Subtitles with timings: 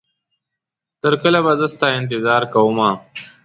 [1.01, 2.89] تر کله به زه ستا انتظار کومه